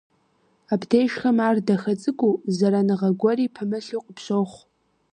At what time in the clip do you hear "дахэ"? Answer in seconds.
1.67-1.93